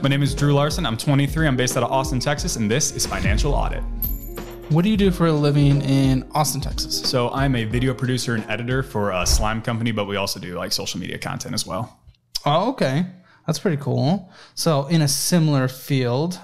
[0.00, 0.86] My name is Drew Larson.
[0.86, 1.46] I'm 23.
[1.46, 3.82] I'm based out of Austin, Texas, and this is Financial Audit.
[4.70, 7.00] What do you do for a living in Austin, Texas?
[7.02, 10.54] So I'm a video producer and editor for a slime company, but we also do
[10.56, 11.98] like social media content as well.
[12.46, 13.06] Oh, okay.
[13.46, 14.30] That's pretty cool.
[14.54, 16.38] So, in a similar field,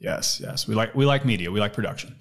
[0.00, 0.68] Yes, yes.
[0.68, 1.50] We like we like media.
[1.50, 2.14] We like production.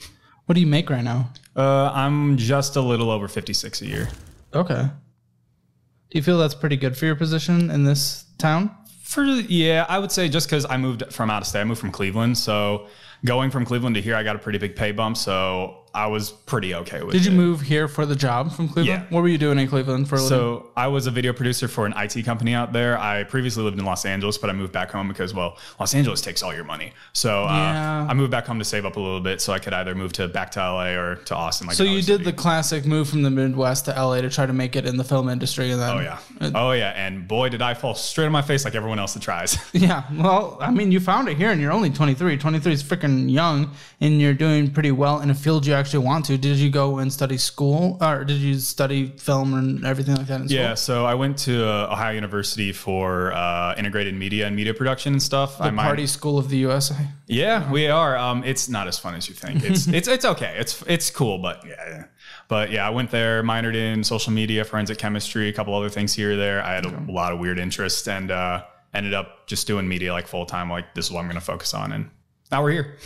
[0.45, 1.29] what do you make right now?
[1.55, 4.09] Uh, I'm just a little over 56 a year.
[4.53, 4.83] Okay.
[4.83, 8.73] Do you feel that's pretty good for your position in this town?
[9.13, 11.79] For yeah, I would say just because I moved from out of state, I moved
[11.79, 12.87] from Cleveland, so
[13.23, 16.31] going from Cleveland to here, I got a pretty big pay bump, so I was
[16.31, 17.29] pretty okay with Did it.
[17.29, 18.87] you move here for the job from Cleveland?
[18.87, 19.15] Yeah.
[19.15, 20.29] What were you doing in Cleveland for a living?
[20.29, 22.97] So I was a video producer for an IT company out there.
[22.97, 26.21] I previously lived in Los Angeles, but I moved back home because, well, Los Angeles
[26.21, 26.93] takes all your money.
[27.13, 28.07] So uh, Yeah.
[28.09, 30.13] I moved back home to save up a little bit, so I could either move
[30.13, 31.67] to back to LA or to Austin.
[31.67, 34.53] Like So you did the classic move from the Midwest to LA to try to
[34.53, 36.19] make it in the film industry, and then Oh yeah,
[36.55, 39.21] oh yeah, and boy did I fall straight on my face like everyone else that
[39.21, 39.57] tries.
[39.73, 42.37] Yeah, well, I mean, you found it here and you're only 23.
[42.37, 46.23] 23 is freaking young and you're doing pretty well in a field you actually want
[46.25, 46.37] to.
[46.37, 50.41] Did you go and study school or did you study film and everything like that
[50.41, 50.57] in school?
[50.61, 55.11] yeah, so I went to uh, Ohio University for uh, integrated media and media production
[55.13, 55.59] and stuff.
[55.59, 56.95] I The min- party school of the USA.
[57.27, 58.17] Yeah, we are.
[58.17, 59.63] Um, it's not as fun as you think.
[59.63, 60.55] It's it's it's okay.
[60.57, 62.05] It's it's cool, but yeah.
[62.47, 66.13] But yeah, I went there, minored in social media, forensic chemistry, a couple other things
[66.13, 66.63] here or there.
[66.63, 70.27] I had a lot of weird interests and uh, ended up just doing media like
[70.27, 70.69] full time.
[70.69, 72.09] Like this is what I'm going to focus on, and
[72.51, 72.97] now we're here.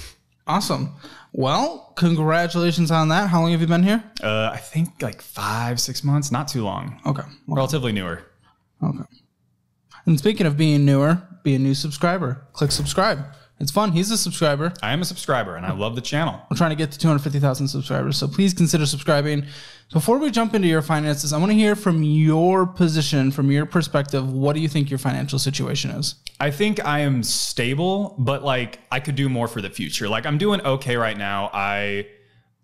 [0.48, 0.96] Awesome.
[1.34, 3.30] Well, congratulations on that.
[3.30, 4.04] How long have you been here?
[4.24, 7.00] Uh, I think like five, six months, not too long.
[7.06, 7.24] Okay.
[7.48, 8.24] Relatively newer.
[8.84, 9.04] okay.
[10.06, 12.46] And speaking of being newer, be a new subscriber.
[12.54, 13.26] Click subscribe.
[13.60, 13.92] It's fun.
[13.92, 14.72] He's a subscriber.
[14.84, 16.40] I am a subscriber, and I love the channel.
[16.50, 18.18] We're trying to get to 250,000 subscribers.
[18.18, 19.46] So please consider subscribing.
[19.92, 23.66] Before we jump into your finances, I want to hear from your position, from your
[23.66, 24.32] perspective.
[24.32, 26.16] What do you think your financial situation is?
[26.40, 30.08] I think I am stable, but like I could do more for the future.
[30.08, 31.50] Like I'm doing okay right now.
[31.52, 32.08] I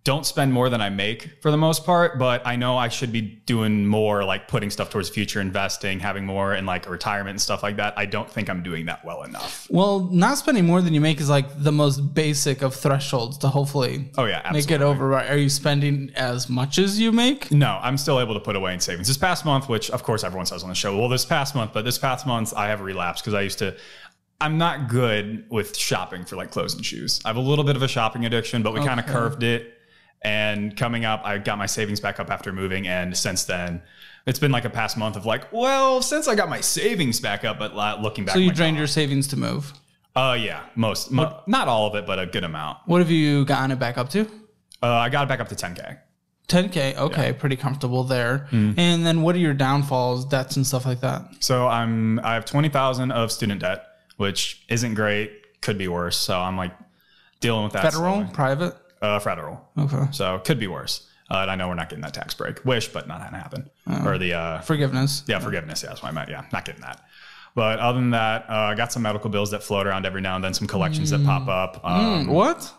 [0.03, 3.13] don't spend more than I make for the most part, but I know I should
[3.13, 7.41] be doing more, like putting stuff towards future, investing, having more in like retirement and
[7.41, 7.93] stuff like that.
[7.97, 9.65] I don't think I'm doing that well enough.
[9.69, 13.47] Well, not spending more than you make is like the most basic of thresholds to
[13.47, 14.59] hopefully Oh yeah, absolutely.
[14.59, 15.07] make it over.
[15.07, 15.29] Right?
[15.29, 17.49] Are you spending as much as you make?
[17.49, 19.07] No, I'm still able to put away in savings.
[19.07, 21.71] This past month, which of course everyone says on the show, well, this past month,
[21.73, 23.77] but this past month I have relapsed because I used to.
[24.41, 27.21] I'm not good with shopping for like clothes and shoes.
[27.23, 29.79] I have a little bit of a shopping addiction, but we kind of curved it.
[30.23, 33.81] And coming up, I got my savings back up after moving, and since then,
[34.25, 37.43] it's been like a past month of like, well, since I got my savings back
[37.43, 39.73] up, but looking back, So you drained your savings to move.
[40.15, 42.77] Uh, yeah, most, mo- not all of it, but a good amount.
[42.85, 44.21] What have you gotten it back up to?
[44.81, 45.97] Uh, I got it back up to 10k.
[46.47, 46.97] 10K.
[46.97, 48.47] Okay, pretty comfortable there.
[48.51, 48.77] Mm.
[48.77, 51.23] And then what are your downfalls, debts, and stuff like that?
[51.39, 53.85] So I'm I have twenty thousand of student debt,
[54.17, 55.61] which isn't great.
[55.61, 56.17] Could be worse.
[56.17, 56.73] So I'm like
[57.39, 57.83] dealing with that.
[57.83, 58.33] Federal, slowly.
[58.33, 58.75] private?
[59.03, 59.61] Uh, federal.
[59.77, 60.05] Okay.
[60.11, 61.07] So it could be worse.
[61.29, 62.63] Uh, and I know we're not getting that tax break.
[62.65, 63.69] Wish, but not gonna happen.
[64.05, 65.23] Or the uh, Forgiveness.
[65.27, 65.83] yeah forgiveness.
[65.83, 66.29] Yeah, that's what I meant.
[66.29, 67.01] Yeah, not getting that.
[67.55, 70.35] But other than that, uh, I got some medical bills that float around every now
[70.35, 70.53] and then.
[70.55, 71.79] Some collections that pop up.
[71.85, 72.71] Um, What?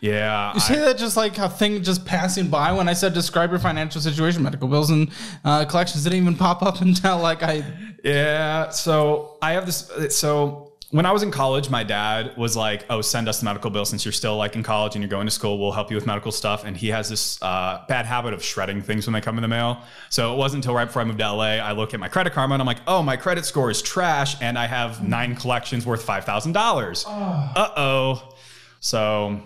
[0.00, 3.48] Yeah, You say that just like a thing just passing by when I said describe
[3.50, 5.10] your financial situation, medical bills and
[5.46, 7.64] uh, collections didn't even pop up until like I.
[8.02, 8.68] Yeah.
[8.70, 9.90] So I have this.
[10.18, 13.68] So when I was in college, my dad was like, "Oh, send us the medical
[13.68, 15.58] bill since you're still like in college and you're going to school.
[15.58, 18.80] We'll help you with medical stuff." And he has this uh, bad habit of shredding
[18.80, 19.82] things when they come in the mail.
[20.08, 22.32] So it wasn't until right before I moved to LA, I look at my credit
[22.32, 25.84] karma and I'm like, "Oh, my credit score is trash, and I have nine collections
[25.84, 28.36] worth five thousand dollars." Uh oh.
[28.78, 29.40] So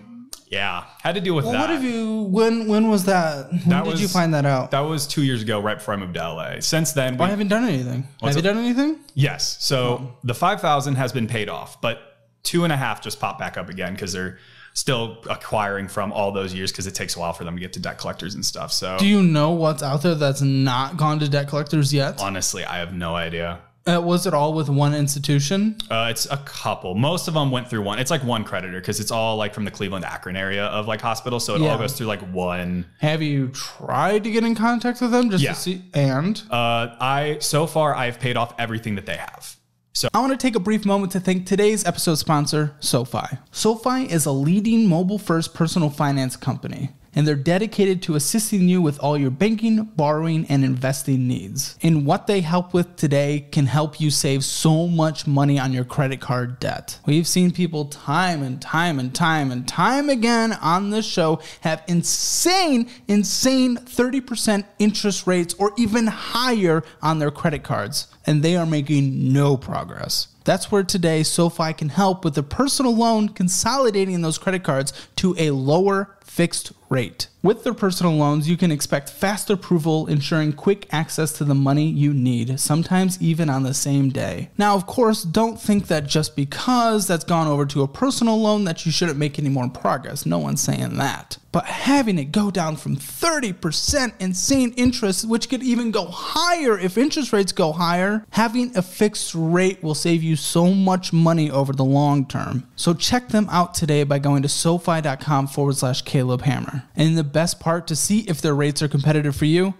[0.49, 1.61] yeah, had to deal with Well, that.
[1.61, 2.23] what have you?
[2.23, 3.51] When when was that?
[3.51, 4.71] When That did you find that out?
[4.71, 6.59] that was two years ago, right before I moved to LA.
[6.59, 8.07] Since then, oh, we I haven't done anything.
[8.21, 8.99] Have you done anything?
[9.13, 9.57] Yes.
[9.63, 10.17] So oh.
[10.23, 11.99] the 5,000 has been paid off, but
[12.43, 14.39] two and a half just popped back up again because they're
[14.73, 17.73] still acquiring from all those years because it takes a while for them to get
[17.73, 18.71] to debt collectors and stuff.
[18.71, 22.19] So Do you know what's out there that's not gone to debt collectors yet?
[22.21, 23.59] honestly, I have no idea.
[23.89, 25.75] Uh, was it all with one institution?
[25.89, 26.95] Uh, it's a couple.
[26.95, 27.99] Most of them went through one.
[27.99, 31.01] It's like one creditor because it's all like from the Cleveland Akron area of like
[31.01, 31.45] hospitals.
[31.45, 31.71] So it Yeah.
[31.71, 32.85] all goes through like one.
[32.99, 35.53] Have you tried to get in contact with them just Yeah.
[35.53, 35.81] to see?
[35.93, 39.55] And Uh, I so far I've paid off everything that they have.
[39.93, 43.37] So I want to take a brief moment to thank today's episode sponsor, SoFi.
[43.51, 46.91] SoFi is a leading mobile first personal finance company.
[47.15, 51.77] And they're dedicated to assisting you with all your banking, borrowing, and investing needs.
[51.81, 55.83] And what they help with today can help you save so much money on your
[55.83, 56.99] credit card debt.
[57.05, 61.83] We've seen people time and time and time and time again on this show have
[61.87, 68.65] insane, insane 30% interest rates or even higher on their credit cards, and they are
[68.65, 70.27] making no progress.
[70.45, 75.35] That's where today SoFi can help with a personal loan, consolidating those credit cards to
[75.37, 77.27] a lower fixed rate.
[77.41, 81.87] With their personal loans, you can expect fast approval, ensuring quick access to the money
[81.87, 84.49] you need, sometimes even on the same day.
[84.57, 88.65] Now, of course, don't think that just because that's gone over to a personal loan
[88.65, 90.25] that you shouldn't make any more progress.
[90.25, 91.37] No one's saying that.
[91.53, 96.97] But having it go down from 30% insane interest, which could even go higher if
[96.97, 101.71] interest rates go higher, having a fixed rate will save you so much money over
[101.71, 102.67] the long term.
[102.75, 106.78] So check them out today by going to SoFi.com forward slash Caleb Hammer.
[106.95, 109.73] And the best part to see if their rates are competitive for you,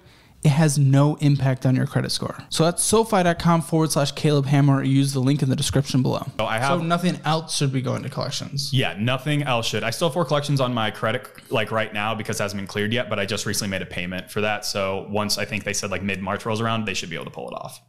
[0.43, 2.37] it has no impact on your credit score.
[2.49, 6.25] So that's SoFi.com forward slash Caleb Hammer or use the link in the description below.
[6.37, 8.73] So I So have nothing else should be going to collections.
[8.73, 9.83] Yeah, nothing else should.
[9.83, 12.67] I still have four collections on my credit like right now because it hasn't been
[12.67, 14.63] cleared yet, but I just recently made a payment for that.
[14.63, 17.25] So once I think they said like mid March rolls around, they should be able
[17.25, 17.81] to pull it off.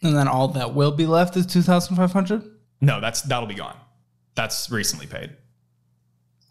[0.00, 2.48] And then all that will be left is 2500
[2.80, 3.76] No, that's that'll be gone.
[4.36, 5.36] That's recently paid.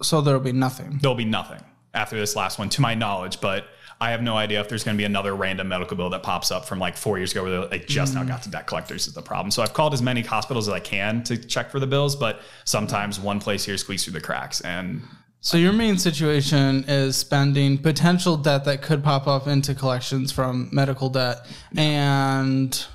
[0.01, 1.00] So there'll be nothing.
[1.01, 1.62] There'll be nothing
[1.98, 3.66] after this last one, to my knowledge, but
[4.00, 6.52] I have no idea if there's going to be another random medical bill that pops
[6.52, 8.28] up from like four years ago where they just now mm.
[8.28, 9.50] got to debt collectors is the problem.
[9.50, 12.42] So I've called as many hospitals as I can to check for the bills, but
[12.64, 14.62] sometimes one place here squeaks through the cracks.
[14.62, 15.02] And
[15.42, 20.70] So your main situation is spending potential debt that could pop up into collections from
[20.72, 22.86] medical debt and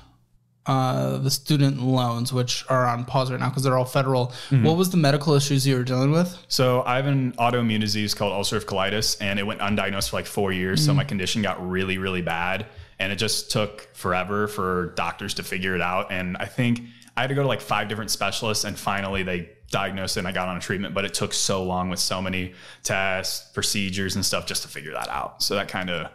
[0.65, 4.33] uh, the student loans, which are on pause right now because they're all federal.
[4.49, 6.37] What was the medical issues you were dealing with?
[6.47, 10.25] So I have an autoimmune disease called ulcerative colitis, and it went undiagnosed for like
[10.25, 10.85] four years.
[10.85, 12.67] So my condition got really, really bad,
[12.99, 16.11] and it just took forever for doctors to figure it out.
[16.11, 16.81] And I think
[17.17, 20.27] I had to go to like five different specialists, and finally they diagnosed it, and
[20.27, 20.93] I got on a treatment.
[20.93, 24.93] But it took so long with so many tests, procedures, and stuff just to figure
[24.93, 25.43] that out.
[25.43, 26.09] So that kind of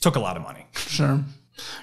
[0.00, 0.66] took a lot of money.
[0.76, 1.20] Sure.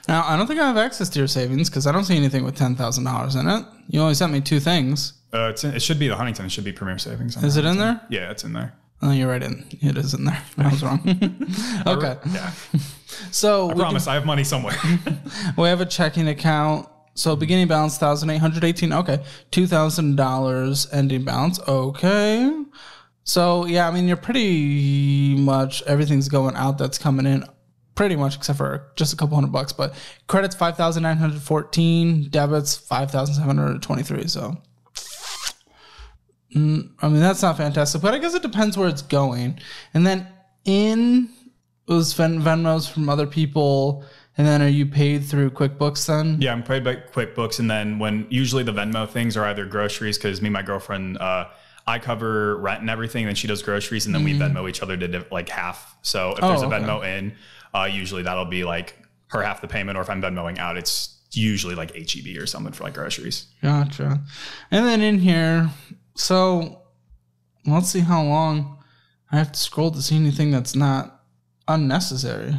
[0.08, 2.44] Now I don't think I have access to your savings because I don't see anything
[2.44, 3.66] with ten thousand dollars in it.
[3.88, 5.14] You only sent me two things.
[5.34, 6.46] Uh, it's in, it should be the Huntington.
[6.46, 7.42] It should be Premier Savings.
[7.44, 8.00] Is it in there?
[8.10, 8.74] Yeah, it's in there.
[9.02, 9.44] Oh, you're right.
[9.44, 10.42] In it is in there.
[10.58, 11.00] I was wrong.
[11.88, 12.18] okay.
[12.32, 12.52] Yeah,
[13.32, 14.76] So I promise I have money somewhere.
[15.58, 16.88] we have a checking account.
[17.16, 18.92] So beginning balance thousand eight hundred eighteen.
[18.94, 21.60] Okay, two thousand dollars ending balance.
[21.68, 22.52] Okay.
[23.24, 27.44] So yeah, I mean you're pretty much everything's going out that's coming in,
[27.96, 29.74] pretty much except for just a couple hundred bucks.
[29.74, 29.96] But
[30.28, 34.28] credits five thousand nine hundred fourteen, debits five thousand seven hundred twenty three.
[34.28, 34.58] So.
[36.56, 39.60] Mm, I mean that's not fantastic, but I guess it depends where it's going.
[39.94, 40.28] And then
[40.64, 41.30] in
[41.88, 44.06] was Ven- Venmos from other people,
[44.38, 46.38] and then are you paid through QuickBooks then?
[46.40, 50.18] Yeah, I'm paid by QuickBooks, and then when usually the Venmo things are either groceries
[50.18, 51.48] because me and my girlfriend, uh,
[51.86, 54.82] I cover rent and everything, and then she does groceries, and then we Venmo each
[54.82, 55.96] other to like half.
[56.02, 56.74] So if there's a Mm-hmm.
[56.74, 57.08] Oh, okay.
[57.08, 57.36] Venmo in,
[57.76, 61.20] uh, usually that'll be like her half the payment, or if I'm Venmoing out, it's
[61.32, 63.48] usually like HEB or something for like groceries.
[63.62, 64.22] Gotcha.
[64.72, 65.70] And then in here,
[66.16, 66.82] so
[67.66, 68.78] let's see how long
[69.32, 71.24] I have to scroll to see anything that's not
[71.68, 72.56] unnecessary.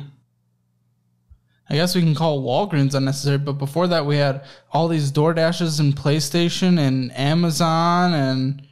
[1.69, 5.81] I guess we can call Walgreens unnecessary, but before that, we had all these DoorDashes
[5.81, 8.66] and PlayStation and Amazon and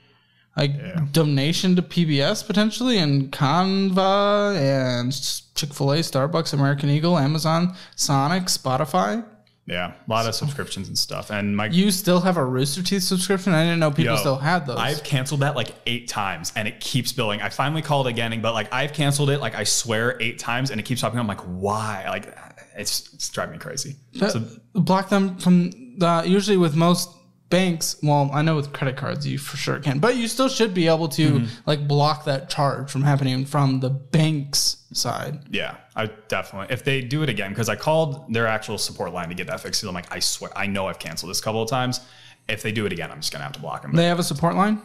[0.56, 5.12] like donation to PBS potentially and Canva and
[5.54, 9.24] Chick fil A, Starbucks, American Eagle, Amazon, Sonic, Spotify.
[9.66, 11.30] Yeah, a lot of subscriptions and stuff.
[11.30, 13.54] And my You still have a Rooster Teeth subscription?
[13.54, 14.76] I didn't know people Yo, still had those.
[14.76, 17.40] I've canceled that like eight times and it keeps billing.
[17.40, 20.79] I finally called again, but like I've canceled it like I swear eight times and
[20.79, 21.22] it keeps popping up.
[21.22, 22.05] I'm like, why?
[22.08, 22.36] Like
[22.76, 23.96] it's it's driving me crazy.
[24.19, 27.08] But So block them from the usually with most
[27.51, 27.96] banks.
[28.03, 30.89] Well, I know with credit cards you for sure can, but you still should be
[30.89, 31.46] able to Mm-hmm.
[31.67, 35.41] like block that charge from happening from the bank's side.
[35.51, 39.29] yeah, I definitely if they do it again because I called their actual support line
[39.29, 41.63] to get that fixed I'm like, I swear, I know I've canceled this a couple
[41.63, 42.01] of times.
[42.48, 43.93] If they do it again, I'm just gonna have to block them.
[43.93, 44.81] They have a support line.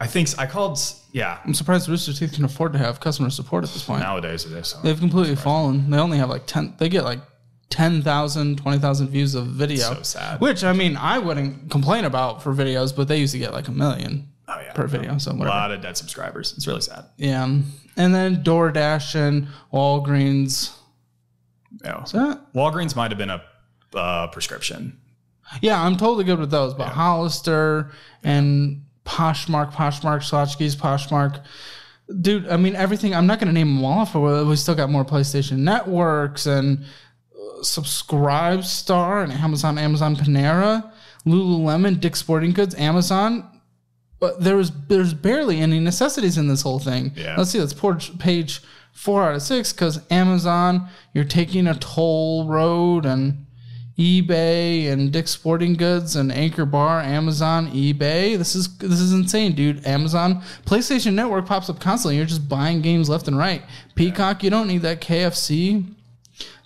[0.00, 0.78] I think I called.
[1.12, 4.00] Yeah, I'm surprised Rooster Teeth can afford to have customer support at this point.
[4.00, 4.68] nowadays it is.
[4.68, 4.78] So.
[4.82, 5.88] They've completely fallen.
[5.90, 7.20] They only have like 10, they get like
[7.70, 9.94] 10,000, 20,000 views of video.
[9.94, 10.40] So sad.
[10.40, 13.68] Which, I mean, I wouldn't complain about for videos, but they used to get like
[13.68, 15.16] a million Oh yeah, per video.
[15.18, 16.52] So a lot of dead subscribers.
[16.56, 17.06] It's really sad.
[17.16, 17.44] Yeah.
[17.44, 20.76] And then DoorDash and Walgreens.
[21.82, 22.04] Yeah.
[22.12, 22.52] That?
[22.54, 23.42] Walgreens might have been a
[23.94, 24.98] uh, prescription.
[25.60, 26.74] Yeah, I'm totally good with those.
[26.74, 27.90] But Hollister
[28.22, 31.42] and Poshmark, Poshmark, Schlotzsky's, Poshmark.
[32.20, 33.14] Dude, I mean, everything.
[33.14, 36.46] I'm not going to name them all off, but we still got more PlayStation Networks
[36.46, 36.84] and
[37.62, 40.90] Subscribe Star and Amazon, Amazon Panera,
[41.26, 43.48] Lululemon, Dick's Sporting Goods, Amazon.
[44.20, 47.12] But there was there's barely any necessities in this whole thing.
[47.14, 47.36] Yeah.
[47.36, 47.60] Let's see.
[47.60, 53.44] Let's pour page four out of six because Amazon, you're taking a toll road and
[53.98, 58.36] eBay and Dick's Sporting Goods and Anchor Bar, Amazon, eBay.
[58.36, 59.86] This is this is insane, dude.
[59.86, 62.16] Amazon, PlayStation Network pops up constantly.
[62.16, 63.62] You're just buying games left and right.
[63.94, 65.93] Peacock, you don't need that KFC.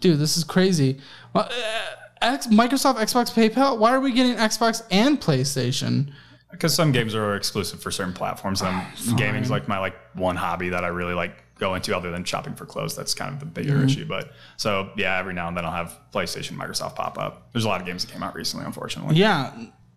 [0.00, 0.98] Dude, this is crazy.
[1.34, 1.80] Well, uh,
[2.20, 3.78] X, Microsoft, Xbox, PayPal.
[3.78, 6.12] Why are we getting Xbox and PlayStation?
[6.50, 8.62] Because some games are exclusive for certain platforms.
[8.62, 8.82] And
[9.16, 12.54] gaming's like my like one hobby that I really like go into other than shopping
[12.54, 12.96] for clothes.
[12.96, 13.84] That's kind of the bigger Mm-hmm.
[13.86, 14.04] issue.
[14.06, 17.52] But so yeah, every now and then I'll have PlayStation, Microsoft pop up.
[17.52, 19.16] There's a lot of games that came out recently, unfortunately.
[19.16, 19.52] Yeah,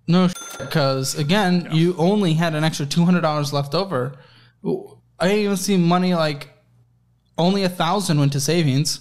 [0.07, 4.13] no, because again, you only had an extra two hundred dollars left over.
[5.19, 6.49] I didn't even see money like
[7.37, 8.99] only a thousand went to savings.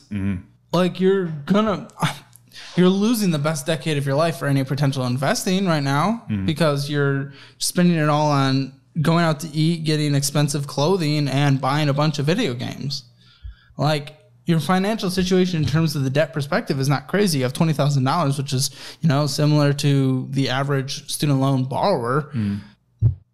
[0.72, 1.88] Like you're gonna,
[2.76, 6.46] you're losing the best decade of your life for any potential investing right now mm-hmm.
[6.46, 11.88] because you're spending it all on going out to eat, getting expensive clothing, and buying
[11.88, 13.04] a bunch of video games.
[13.76, 17.38] Like your financial situation in terms of the debt perspective is not crazy.
[17.38, 21.64] You have twenty thousand dollars, which is you know similar to the average student loan
[21.64, 22.56] borrower, mm-hmm.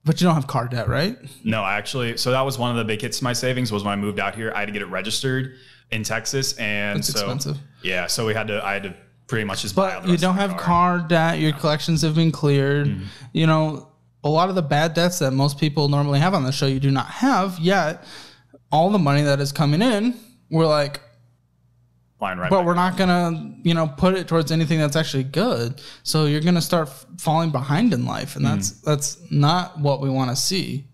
[0.05, 1.19] but you don't have car debt, right?
[1.43, 3.93] No, actually, so that was one of the big hits to my savings was when
[3.93, 4.53] I moved out here.
[4.55, 5.57] I had to get it registered
[5.91, 7.59] in Texas, and That's so expensive.
[7.83, 8.65] yeah, so we had to.
[8.65, 8.95] I had to
[9.29, 9.99] pretty much just buy.
[10.01, 11.39] But you don't have car debt.
[11.39, 12.87] Your collections have been cleared.
[12.89, 13.05] Mm-hmm.
[13.33, 13.89] You know,
[14.25, 16.81] a lot of the bad debts that most people normally have on the show, you
[16.81, 18.05] do not have yet.
[18.73, 20.15] All the money that is coming in,
[20.51, 21.01] we're like,
[22.19, 22.67] Flying right but back.
[22.67, 25.81] we're not gonna, you know, put it towards anything that's actually good.
[26.03, 30.09] So you're gonna start f- falling behind in life, and that's that's not what we
[30.09, 30.87] want to see.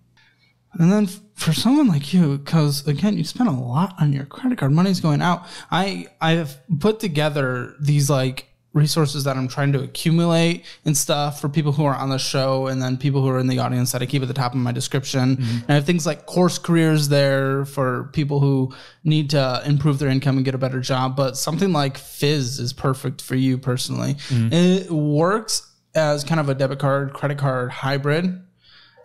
[0.74, 4.24] And then f- for someone like you, because again, you spend a lot on your
[4.24, 5.46] credit card, money's going out.
[5.70, 11.48] I I've put together these like resources that I'm trying to accumulate and stuff for
[11.48, 14.00] people who are on the show and then people who are in the audience that
[14.00, 15.36] I keep at the top of my description.
[15.36, 15.56] Mm-hmm.
[15.56, 20.08] And I have things like course careers there for people who need to improve their
[20.08, 21.16] income and get a better job.
[21.16, 24.14] But something like Fizz is perfect for you personally.
[24.14, 24.52] Mm-hmm.
[24.52, 28.42] It works as kind of a debit card, credit card hybrid.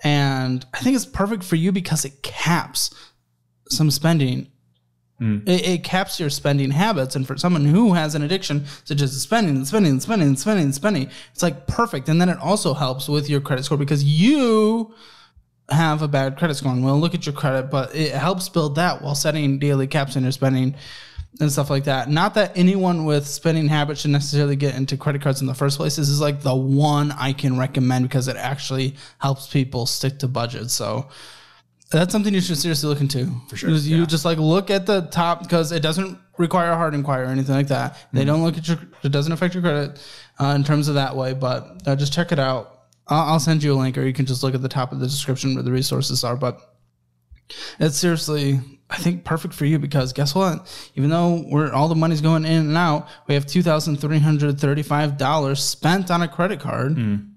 [0.04, 2.94] And I think it's perfect for you because it caps
[3.70, 4.52] some spending.
[5.22, 5.48] Mm.
[5.48, 7.16] It, it caps your spending habits.
[7.16, 10.40] And for someone who has an addiction to just spending and spending and spending and
[10.40, 12.10] spending and spending, it's like perfect.
[12.10, 14.94] And then it also helps with your credit score because you
[15.70, 18.76] have a bad credit score and we'll look at your credit, but it helps build
[18.76, 20.76] that while setting daily caps on your spending
[21.40, 22.10] and stuff like that.
[22.10, 25.78] Not that anyone with spending habits should necessarily get into credit cards in the first
[25.78, 25.96] place.
[25.96, 30.28] This is like the one I can recommend because it actually helps people stick to
[30.28, 30.74] budgets.
[30.74, 31.10] So
[31.92, 33.32] that's something you should seriously look into.
[33.50, 34.06] For sure, You yeah.
[34.06, 37.56] just like look at the top because it doesn't require a hard inquiry or anything
[37.56, 37.98] like that.
[38.12, 38.28] They Mm-hmm.
[38.28, 40.00] don't look at your, it doesn't affect your credit
[40.40, 42.74] uh, in terms of that way, but uh, just check it out.
[43.08, 45.00] I'll, I'll send you a link or you can just look at the top of
[45.00, 46.36] the description where the resources are.
[46.36, 46.60] But
[47.80, 50.68] it's seriously, I think, perfect for you because guess what?
[50.96, 54.20] Even though we're all the money's going in and out, we have two thousand three
[54.20, 56.96] hundred thirty-five dollars spent on a credit card.
[56.96, 57.34] Mm.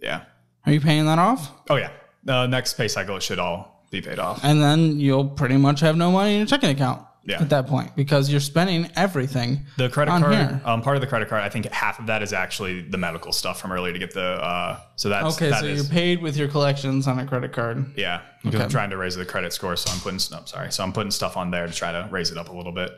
[0.00, 0.24] yeah.
[0.66, 1.52] Are you paying that off?
[1.68, 1.90] Oh yeah.
[2.24, 4.44] The next pay cycle should all be paid off.
[4.44, 7.42] And then you'll pretty much have no money in your checking account Yeah.
[7.42, 9.66] at that point because you're spending everything.
[9.76, 12.32] The credit card, um, part of the credit card, I think half of that is
[12.32, 14.22] actually the medical stuff from earlier to get the.
[14.22, 17.52] Uh, so that's Okay, that so is- you're paid with your collections on a credit
[17.52, 17.92] card.
[17.96, 18.22] yeah.
[18.42, 20.18] Because I'm trying to raise the credit score, so I'm putting.
[20.34, 22.52] No, sorry, so I'm putting stuff on there to try to raise it up a
[22.52, 22.90] little bit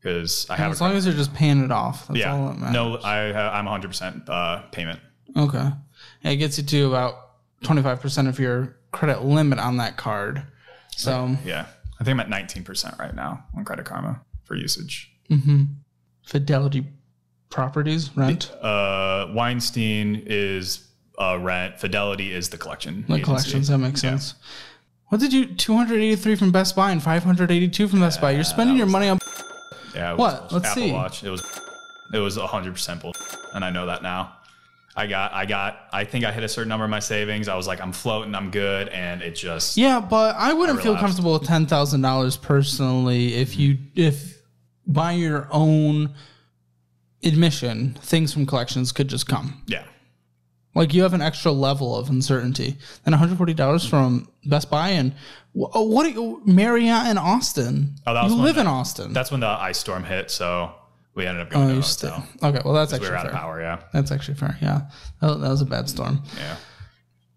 [0.00, 0.72] because I have.
[0.72, 2.08] As long as you're just paying it off.
[2.08, 2.48] That's all yeah.
[2.50, 2.74] that matters.
[2.74, 5.00] No, I I'm 100 percent uh, payment.
[5.36, 5.70] Okay.
[6.22, 7.14] Yeah, it gets you to about
[7.62, 10.42] 25% of your credit limit on that card.
[10.96, 11.66] So, Yeah,
[12.00, 15.10] I think I'm at 19 percent right now on Credit Karma for usage.
[16.22, 16.86] Fidelity
[17.48, 20.88] Properties, rent, Uh, Weinstein is
[21.18, 21.78] uh, rent.
[21.78, 23.04] Fidelity is the collection.
[23.06, 23.22] the agency.
[23.24, 23.68] collections.
[23.68, 24.10] That makes Yeah.
[24.10, 24.34] sense.
[25.06, 28.32] What did you, 283 from Best Buy and 582 from Best Buy?
[28.32, 29.18] You're spending your money on.
[29.94, 30.14] Yeah.
[30.14, 30.52] What?
[30.52, 30.92] Let's Apple see.
[30.92, 31.22] Watch.
[31.22, 31.42] It was.
[32.12, 33.12] It was 100 percent bull,
[33.54, 34.32] and I know that now.
[34.96, 35.32] I got.
[35.34, 35.88] I got.
[35.92, 37.48] I think I hit a certain number of my savings.
[37.48, 38.34] I was like, I'm floating.
[38.34, 39.76] I'm good, and it just.
[39.76, 44.40] Yeah, but I wouldn't feel comfortable with ten thousand dollars personally if you if
[44.86, 46.14] by your own
[47.22, 49.62] admission things from collections could just come.
[49.66, 49.84] Yeah.
[50.74, 52.76] Like you have an extra level of uncertainty.
[53.04, 55.12] Then one hundred forty dollars from Best Buy and
[55.52, 56.46] wh- what?
[56.46, 57.96] Marriott in Austin.
[58.06, 59.12] Oh, that was you live in Austin.
[59.12, 60.72] That's when the ice storm hit, so
[61.16, 62.60] we ended up going oh, to you still okay.
[62.64, 63.32] Well, that's actually We were out fair.
[63.32, 63.60] of power.
[63.60, 63.80] Yeah.
[63.92, 64.56] That's actually fair.
[64.62, 64.82] Yeah,
[65.20, 66.22] that, that was a bad storm.
[66.36, 66.56] Yeah.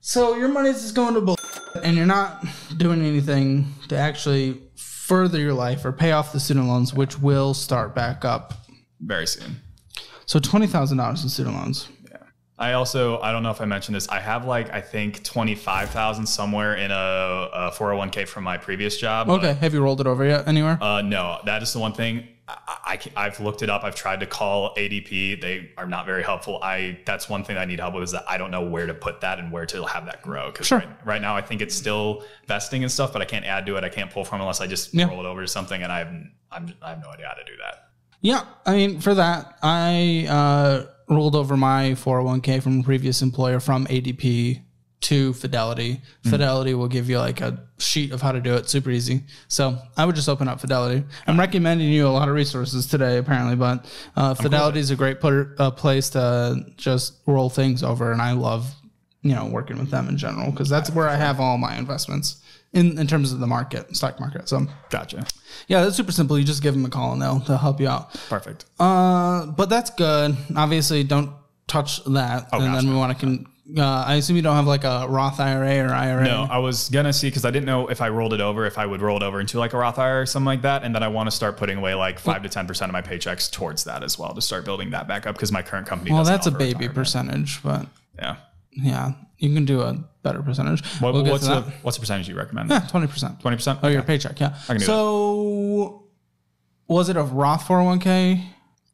[0.01, 1.37] So your money's just going to bull,
[1.83, 2.45] and you're not
[2.77, 7.53] doing anything to actually further your life or pay off the student loans, which will
[7.53, 8.53] start back up.
[9.01, 9.61] Very soon.
[10.25, 11.89] So twenty thousand dollars in student loans.
[12.09, 12.17] Yeah.
[12.57, 14.07] I also I don't know if I mentioned this.
[14.09, 18.25] I have like I think twenty five thousand somewhere in a four hundred one k
[18.25, 19.29] from my previous job.
[19.29, 20.77] Okay, have you rolled it over yet anywhere?
[20.81, 22.27] Uh, no, that is the one thing.
[22.67, 23.83] I, I have looked it up.
[23.83, 25.41] I've tried to call ADP.
[25.41, 26.59] They are not very helpful.
[26.63, 28.93] I that's one thing I need help with is that I don't know where to
[28.93, 30.51] put that and where to have that grow.
[30.51, 30.79] Because Sure.
[30.79, 33.75] right, right now I think it's still vesting and stuff, but I can't add to
[33.75, 33.83] it.
[33.83, 35.07] I can't pull from it unless I just Yeah.
[35.07, 36.13] roll it over to something, and I have
[36.51, 37.89] I'm, I have no idea how to do that.
[38.21, 43.59] Yeah, I mean, for that, I uh, rolled over my 401k from a previous employer
[43.59, 44.61] from ADP
[45.01, 46.01] to Fidelity.
[46.23, 49.23] Fidelity will give you like a sheet of how to do it, super easy.
[49.47, 51.05] So I would just open up Fidelity.
[51.25, 53.85] I'm recommending you a lot of resources today, apparently, but
[54.17, 58.33] uh, Fidelity is a great put, uh, place to just roll things over, and I
[58.33, 58.73] love
[59.21, 62.41] you know working with them in general because that's where I have all my investments
[62.73, 64.47] in in terms of the market, stock market.
[64.49, 65.25] So Gotcha.
[65.67, 66.37] yeah, that's super simple.
[66.37, 68.13] You just give them a call and they'll they'll help you out.
[68.29, 68.65] Perfect.
[68.79, 70.35] Uh, but that's good.
[70.55, 71.31] Obviously, don't
[71.67, 72.43] touch that.
[72.43, 73.25] and Oh, gosh, then we want to.
[73.25, 73.45] Con-
[73.77, 76.23] uh, I assume you don't have like a Roth IRA or IRA.
[76.23, 78.77] No, I was gonna see because I didn't know if I rolled it over, if
[78.77, 80.93] I would roll it over into like a Roth IRA or something like that, and
[80.95, 83.51] then I want to start putting away like five to ten percent of my paychecks
[83.51, 86.11] towards that as well to start building that back up because my current company.
[86.11, 86.95] Well, that's a baby retirement.
[86.95, 87.85] percentage, but
[88.17, 88.37] Yeah.
[88.71, 90.83] yeah, you can do a better percentage.
[90.99, 92.69] What, We'll what's the what's the percentage you recommend?
[92.69, 93.39] Yeah, twenty percent.
[93.39, 93.79] Twenty percent.
[93.83, 94.39] Oh, your paycheck.
[94.39, 94.53] Yeah.
[94.79, 96.05] so,
[96.87, 98.43] was it a Roth four hundred one k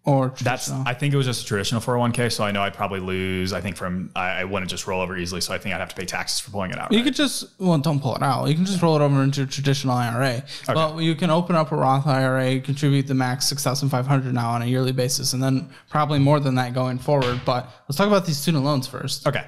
[0.06, 0.72] or That's.
[0.72, 3.54] I think it was just a traditional 401k, so I know I'd probably lose.
[3.54, 5.90] I think from I, I wouldn't just roll over easily, so I think I'd have
[5.90, 6.92] to pay taxes for pulling it out.
[6.92, 8.48] You could just well, don't pull it out.
[8.48, 10.44] You can just roll it over into a traditional IRA.
[10.68, 14.34] Well, you can open up a Roth IRA, contribute the max six thousand five hundred
[14.34, 17.42] now on a yearly basis, and then probably more than that going forward.
[17.44, 19.28] But let's talk about these student loans first.
[19.28, 19.46] Okay.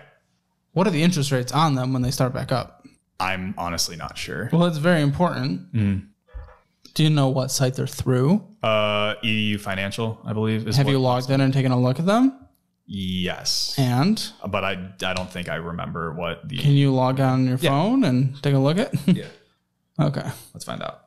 [0.73, 2.85] What are the interest rates on them when they start back up?
[3.19, 4.49] I'm honestly not sure.
[4.51, 5.73] Well, it's very important.
[5.73, 6.05] Mm-hmm.
[6.93, 8.43] Do you know what site they're through?
[8.67, 10.67] Uh, Edfinancial, I believe.
[10.67, 12.25] Is Have you logged in and taken a look at them?
[12.89, 14.15] Yes, And
[14.47, 14.71] but I
[15.03, 16.57] I don't think I remember what the.
[16.57, 18.93] can you log on your phone and take a look at?
[19.07, 19.25] yeah.
[20.07, 20.24] okay.
[20.53, 21.01] Let's find out.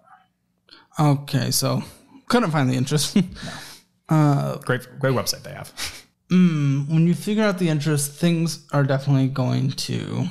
[0.99, 1.51] Okay.
[1.51, 1.83] So
[2.29, 3.17] couldn't find the interest.
[4.13, 5.73] Uh, great, great website they have.
[6.33, 10.27] Mm, when you figure out the interest, things are definitely going to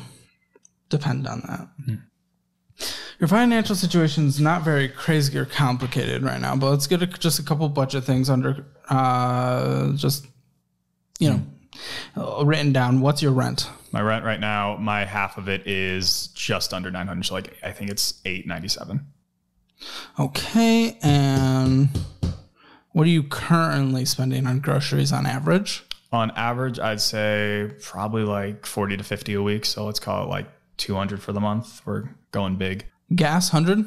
[0.90, 1.68] depend on that.
[1.86, 1.96] Hmm.
[3.20, 7.08] Your financial situation is not very crazy or complicated right now, but let's get a,
[7.08, 10.26] just a couple budget things under, uh, just
[11.20, 11.42] you know,
[12.16, 13.02] uh, written down.
[13.02, 13.70] What's your rent?
[13.92, 17.26] My rent right now, my half of it is just under 900.
[17.26, 19.06] So like I think it's 897.
[20.20, 21.90] Okay, and
[22.92, 25.84] what are you currently spending on groceries on average?
[26.12, 29.66] On average, I'd say probably like 40 to 50 a week.
[29.66, 30.48] So let's call it like
[30.80, 31.82] 200 for the month.
[31.86, 32.86] We're going big.
[33.14, 33.86] Gas, hundred.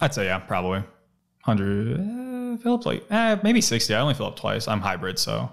[0.00, 0.80] I'd say yeah, probably
[1.44, 1.94] 100.
[1.94, 3.92] Uh, fill up like eh, maybe 60.
[3.94, 4.68] I only fill up twice.
[4.68, 5.50] I'm hybrid, so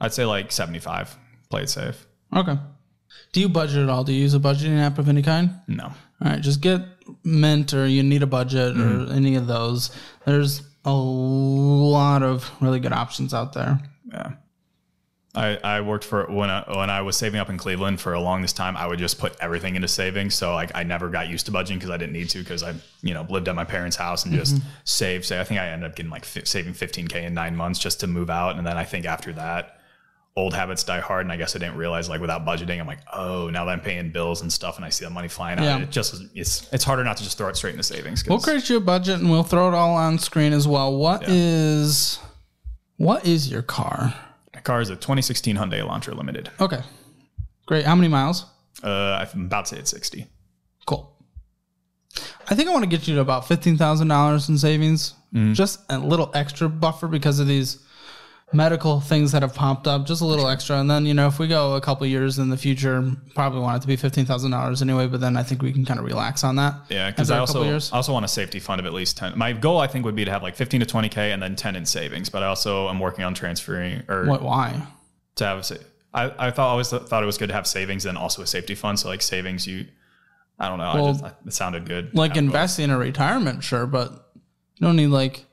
[0.00, 1.16] I'd say like 75.
[1.48, 2.06] Play it safe.
[2.34, 2.58] Okay.
[3.32, 4.04] Do you budget at all?
[4.04, 5.50] Do you use a budgeting app of any kind?
[5.66, 5.84] No.
[5.84, 6.82] All right, just get
[7.24, 9.90] Mint or you need a budget or any of those.
[10.26, 13.80] There's a lot of really good options out there.
[14.12, 14.32] Yeah.
[15.34, 18.20] I, I worked for when I, when I was saving up in Cleveland for a
[18.20, 18.76] longest time.
[18.76, 20.34] I would just put everything into savings.
[20.34, 22.74] So like I never got used to budgeting because I didn't need to because I
[23.02, 24.68] you know lived at my parents' house and just mm-hmm.
[24.84, 25.26] saved.
[25.26, 28.00] Say I think I ended up getting like fi- saving 15k in nine months just
[28.00, 28.56] to move out.
[28.56, 29.78] And then I think after that,
[30.34, 31.26] old habits die hard.
[31.26, 33.80] And I guess I didn't realize like without budgeting, I'm like oh now that I'm
[33.80, 35.74] paying bills and stuff and I see that money flying Yeah.
[35.74, 38.22] out, it just it's it's harder not to just throw it straight into savings.
[38.22, 40.96] 'cause- We'll create you a budget and we'll throw it all on screen as well.
[40.96, 42.18] What is
[42.96, 44.14] what is your car?
[44.68, 46.50] Car is a 2016 Hyundai Elantra Limited.
[46.60, 46.82] Okay.
[47.66, 47.86] Great.
[47.86, 48.44] How many miles?
[48.82, 50.26] Uh, I'm about to hit 60.
[50.86, 51.10] Cool.
[52.50, 55.14] I think I want to get you to about fifteen thousand dollars in savings.
[55.52, 57.84] Just a little extra buffer because of these
[58.52, 60.06] medical things that have popped up.
[60.06, 62.48] Just a little extra, and then you know if we go a couple years in
[62.48, 65.06] the future, probably want it to be fifteen thousand dollars anyway.
[65.06, 66.74] But then I think we can kind of relax on that.
[66.88, 67.62] Yeah, because I also.
[67.64, 69.36] I also want a safety fund of at least ten.
[69.36, 71.56] My goal I think would be to have like fifteen to twenty k and then
[71.56, 72.28] ten in savings.
[72.28, 74.42] But I also am working on transferring or What?
[74.42, 74.82] Why?
[75.36, 75.70] to have.
[75.70, 75.78] A,
[76.14, 78.74] I I thought always thought it was good to have savings and also a safety
[78.74, 78.98] fund.
[78.98, 79.86] So like savings, you
[80.58, 80.92] I don't know.
[80.94, 82.14] Well, I just, it sounded good.
[82.14, 84.10] Like investing in a retirement, sure, but
[84.76, 85.44] you don't need like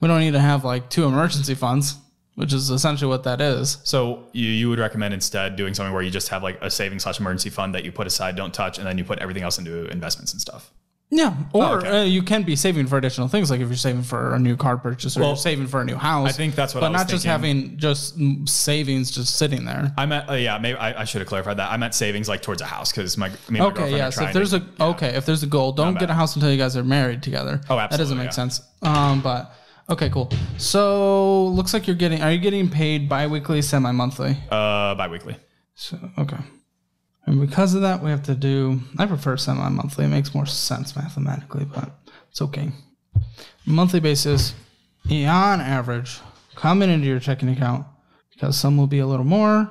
[0.00, 1.96] we don't need to have like two emergency funds,
[2.38, 3.78] which is essentially what that is.
[3.82, 7.02] So you you would recommend instead doing something where you just have like a savings
[7.02, 9.58] slash emergency fund that you put aside, don't touch, and then you put everything else
[9.58, 10.70] into investments and stuff.
[11.10, 11.88] Yeah, or Oh, okay.
[11.88, 14.56] uh, you can be saving for additional things, like if you're saving for a new
[14.56, 16.28] car purchase or Well, saving for a new house.
[16.28, 18.14] I think that's what but not just having just
[18.46, 19.92] savings just sitting there.
[19.96, 21.72] I meant uh, yeah, maybe I, I should have clarified that.
[21.72, 24.10] I meant savings like towards a house because my me my Okay, girlfriend yeah.
[24.10, 26.52] So if there's to, a okay, if there's a goal, don't get a house until
[26.52, 27.60] you guys are married together.
[27.70, 27.88] Oh, absolutely.
[27.88, 28.30] That doesn't make yeah.
[28.30, 28.60] sense.
[28.82, 29.54] Um, but
[29.90, 30.30] okay, cool.
[30.56, 32.22] So looks like you're getting.
[32.22, 34.36] Are you getting paid biweekly, semi-monthly?
[34.50, 35.36] uh biweekly.
[35.74, 36.38] So okay.
[37.26, 38.80] And because of that, we have to do.
[38.96, 40.06] I prefer semi-monthly.
[40.06, 41.90] It makes more sense mathematically, but
[42.30, 42.70] it's okay.
[43.66, 44.54] Monthly basis,
[45.10, 46.20] on average,
[46.54, 47.84] coming into your checking account,
[48.32, 49.68] because some will be a little more,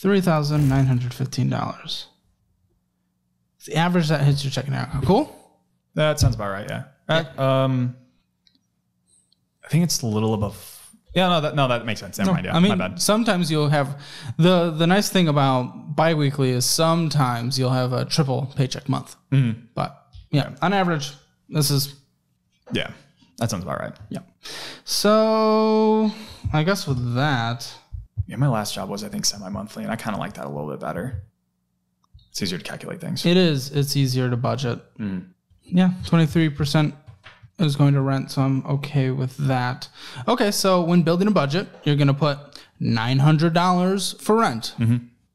[0.00, 2.04] $3,915.
[3.56, 5.04] It's the average that hits your checking account.
[5.04, 5.30] Cool?
[5.94, 6.66] That sounds about right.
[6.70, 6.84] Yeah.
[7.08, 7.96] Uh, um,
[9.68, 10.74] I think it's a little above.
[11.14, 12.16] Yeah, no, that no, that makes sense.
[12.18, 12.46] Never mind.
[12.46, 13.02] Yeah, I mean, my bad.
[13.02, 14.00] sometimes you'll have
[14.38, 19.16] the the nice thing about biweekly is sometimes you'll have a triple paycheck month.
[19.30, 19.60] Mm-hmm.
[19.74, 19.90] But
[20.30, 21.12] yeah, on average,
[21.50, 21.94] this is
[22.72, 22.90] Yeah,
[23.38, 23.92] that sounds about right.
[24.10, 24.20] yeah.
[24.84, 26.10] So
[26.52, 27.70] I guess with that,
[28.26, 30.48] Yeah, my last job was I think semi-monthly, and I kind of like that a
[30.48, 31.22] little bit better.
[32.30, 33.24] It's easier to calculate things.
[33.26, 34.78] it is it's easier to budget.
[34.98, 35.28] Mm.
[35.62, 36.94] Yeah, twenty three percent
[37.58, 39.88] is going to rent, so I'm okay with that.
[40.26, 42.38] Okay, so when building a budget, you're gonna put
[42.80, 44.74] nine hundred dollars for rent.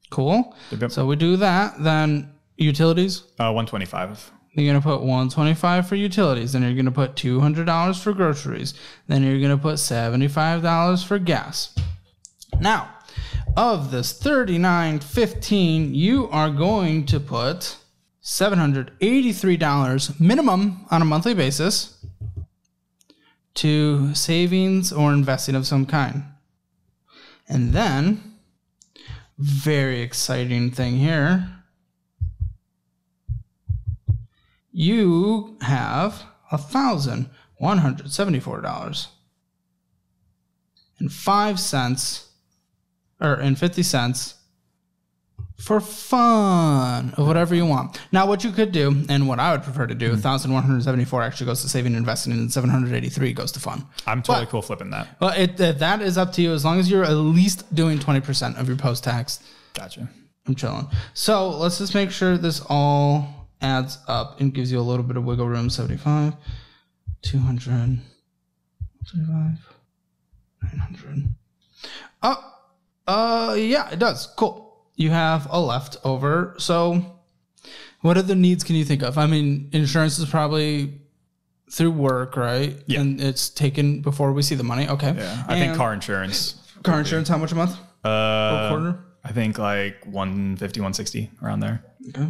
[0.09, 0.55] Cool.
[0.71, 0.91] Yep.
[0.91, 1.81] So we do that.
[1.83, 4.31] Then utilities, Uh, one twenty-five.
[4.55, 8.75] You're gonna put 125 for utilities, then you're gonna put $200 for groceries,
[9.07, 11.73] then you're gonna put $75 for gas.
[12.62, 12.88] Now,
[13.57, 17.77] of this 39.15, you are going to put
[18.23, 21.97] $783 minimum on a monthly basis
[23.55, 26.23] to savings or investing of some kind.
[27.47, 28.35] And then,
[29.37, 31.49] very exciting thing here
[34.73, 39.09] you have a thousand one hundred seventy-four dollars
[40.99, 42.31] and five cents
[43.21, 44.35] or and fifty cents
[45.63, 47.97] for fun of whatever you want.
[48.12, 50.84] Now, what you could do, and what I would prefer to do, thousand one hundred
[50.84, 53.86] seventy-four actually goes to saving and investing, and seven hundred eighty-three goes to fun.
[54.06, 55.15] I'm totally cool flipping that.
[55.21, 57.97] Well, it uh, that is up to you as long as you're at least doing
[57.97, 59.39] twenty percent of your post-tax.
[59.73, 60.10] Gotcha.
[60.45, 60.88] I'm chilling.
[61.13, 65.15] So let's just make sure this all adds up and gives you a little bit
[65.15, 65.69] of wiggle room.
[65.69, 66.34] 75,
[67.21, 68.02] 200,
[69.06, 69.58] 75,
[70.62, 71.30] 900.
[72.21, 72.54] Oh,
[73.08, 74.28] uh, yeah, it does.
[74.36, 74.72] Cool.
[74.95, 76.56] You have a leftover.
[76.60, 77.03] So
[78.01, 79.17] what other needs can you think of?
[79.17, 80.99] I mean, insurance is probably
[81.71, 82.75] through work, right?
[82.86, 83.01] Yeah.
[83.01, 84.88] And it's taken before we see the money.
[84.88, 85.13] Okay.
[85.17, 86.56] Yeah, I think car insurance.
[86.84, 87.75] car insurance, how much a month?
[88.03, 88.99] Uh, quarter?
[89.23, 91.84] I think like 150, 160 around there.
[92.10, 92.29] Okay.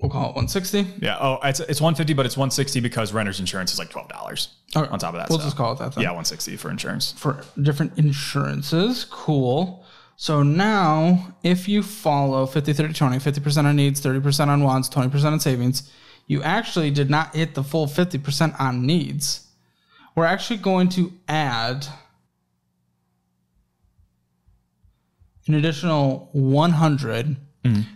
[0.00, 0.86] We'll call it 160.
[1.00, 1.16] Yeah.
[1.18, 4.90] Oh, it's it's 150, but it's 160 because renter's insurance is like twelve dollars Okay.
[4.90, 5.30] on top of that.
[5.30, 6.02] We'll so- just call it that then.
[6.02, 7.12] yeah, 160 for insurance.
[7.12, 9.06] For different insurances.
[9.08, 9.83] Cool.
[10.16, 15.24] So now, if you follow 50, 30, 20, 50% on needs, 30% on wants, 20%
[15.24, 15.90] on savings,
[16.26, 19.48] you actually did not hit the full 50% on needs.
[20.14, 21.86] We're actually going to add
[25.46, 27.36] an additional 100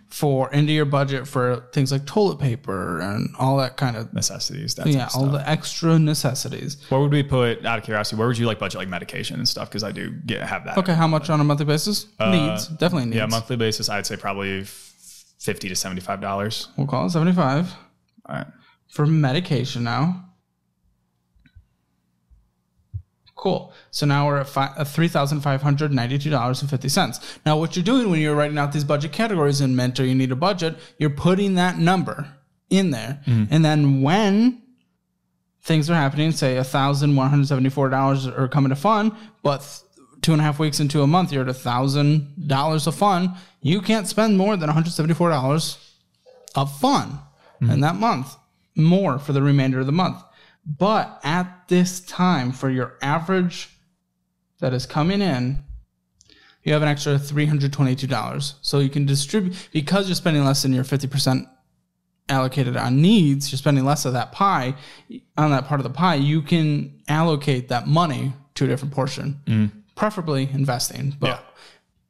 [0.08, 4.74] for into your budget for things like toilet paper and all that kind of Necessities.
[4.76, 6.76] That yeah, all the extra necessities.
[6.88, 8.16] Where would we put out of curiosity?
[8.16, 9.68] Where would you like budget like medication and stuff?
[9.68, 10.78] Because I do get have that.
[10.78, 12.06] Okay, how much on a monthly basis?
[12.18, 13.16] needs, definitely needs.
[13.16, 13.88] Uh, Yeah, monthly basis.
[13.88, 16.68] I'd say probably 50 to 75 dollars.
[16.76, 17.72] We'll call it 75
[18.26, 18.46] All right.
[18.88, 20.24] for medication now.
[23.38, 23.72] Cool.
[23.92, 27.38] So now we're at fi- uh, $3,592.50.
[27.46, 30.14] Now, what you're doing when you're writing out these budget categories in Mint or, you
[30.14, 32.28] need a budget, you're putting that number
[32.68, 33.20] in there.
[33.26, 34.60] And then when
[35.62, 39.82] things are happening, say $1,174 are coming to fund, but th-
[40.22, 44.06] two and a half weeks into a month, you're at $1,000 of fun, you can't
[44.08, 45.78] spend more than $174
[46.56, 47.20] of fun
[47.60, 48.36] in that month,
[48.76, 50.22] more for the remainder of the month.
[50.68, 53.70] But at this time, for your average
[54.60, 55.64] that is coming in,
[56.62, 58.54] you have an extra $322.
[58.60, 61.48] So you can distribute, because you're spending less than your 50%
[62.28, 64.74] allocated on needs, you're spending less of that pie
[65.38, 69.40] on that part of the pie, you can allocate that money to a different portion,
[69.46, 69.78] mm-hmm.
[69.94, 71.16] preferably investing.
[71.18, 71.26] But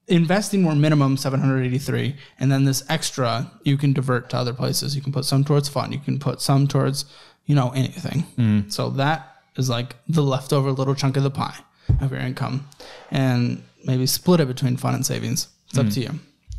[0.08, 0.16] Yeah.
[0.16, 5.02] investing more minimum 783 and then this extra you can divert to other places you
[5.02, 7.04] can put some towards fun you can put some towards
[7.48, 8.70] you know anything.
[8.70, 11.56] So that is like the leftover little chunk of the pie
[12.00, 12.68] of your income.
[13.10, 15.48] And maybe split it between fun and savings.
[15.70, 16.10] It's up to you.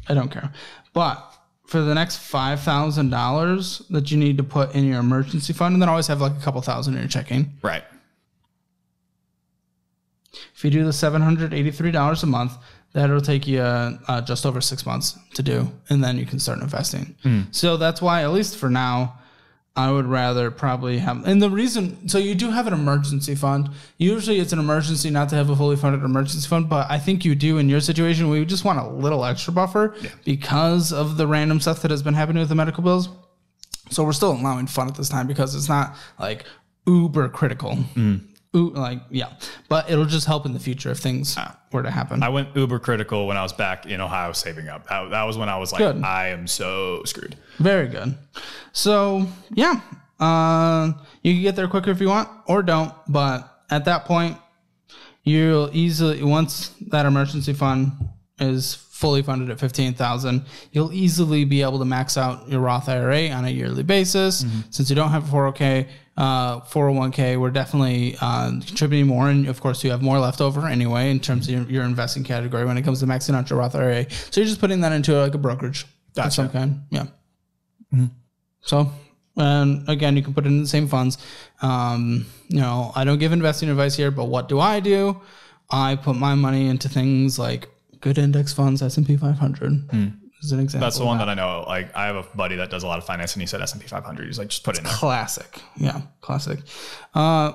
[0.09, 0.51] I don't care.
[0.93, 1.23] But
[1.65, 5.87] for the next $5000 that you need to put in your emergency fund and then
[5.89, 7.53] always have like a couple thousand in your checking.
[7.61, 7.83] Right.
[10.55, 12.53] If you do the seven hundred eighty-three dollars a month,
[12.93, 16.39] that'll take you uh, uh, just over six months to do, and then you can
[16.39, 17.15] start investing.
[17.51, 19.18] So that's why, at least for now,
[19.79, 21.25] I would rather probably have.
[21.25, 23.69] And the reason, so you do have an emergency fund.
[23.97, 27.23] Usually, it's an emergency not to have a fully funded emergency fund, but I think
[27.23, 28.29] you do in your situation.
[28.29, 32.13] We just want a little extra buffer because of the random stuff that has been
[32.13, 33.07] happening with the medical bills.
[33.89, 36.43] So we're still allowing fun at this time because it's not like
[36.85, 37.77] uber critical.
[37.95, 38.28] Mm.
[38.55, 39.29] Oo- like yeah,
[39.67, 41.37] but it'll just help in the future if things
[41.71, 42.23] were to happen.
[42.23, 44.87] I went uber critical when I was back in Ohio saving up.
[44.87, 46.03] That, that was when I was like, Good.
[46.03, 47.35] I am so screwed.
[47.59, 48.17] Very good.
[48.71, 49.81] So yeah,
[50.19, 52.91] uh, you can get there quicker if you want, or don't.
[53.07, 54.35] But at that point,
[55.23, 57.91] you'll easily once that emergency fund
[58.39, 62.89] is fully funded at fifteen thousand, you'll easily be able to max out your Roth
[62.89, 64.43] IRA on a yearly basis.
[64.69, 65.87] Since you don't have a four hundred k.
[66.17, 70.67] Uh, 401k, we're definitely uh, contributing more, and of course, you have more left over
[70.67, 73.57] anyway in terms of your, your investing category when it comes to maxing out your
[73.57, 74.05] Roth IRA.
[74.11, 75.85] So you're just putting that into like a brokerage
[76.17, 77.05] of some kind, yeah.
[78.59, 78.91] So,
[79.37, 81.17] and again, you can put it in the same funds.
[81.61, 85.21] Um, you know, I don't give investing advice here, but what do I do?
[85.69, 87.69] I put my money into things like
[88.01, 89.89] good index funds, S and P 500
[90.41, 90.85] is an example.
[90.85, 91.63] That's the one that I know.
[91.67, 93.73] Like I have a buddy that does a lot of finance, and he said S
[93.73, 94.25] and P 500.
[94.25, 94.93] He's like, just put it in there.
[94.93, 95.61] classic.
[95.75, 96.59] Yeah, classic.
[97.13, 97.53] Uh,